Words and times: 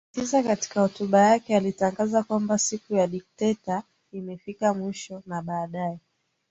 na 0.15 0.21
tisa 0.21 0.43
Katika 0.43 0.81
hotuba 0.81 1.19
yake 1.21 1.55
alitangaza 1.55 2.23
kwamba 2.23 2.57
Siku 2.57 2.95
ya 2.95 3.07
dikteta 3.07 3.83
imefikia 4.11 4.73
mwisho 4.73 5.23
na 5.25 5.41
baadaye 5.41 5.99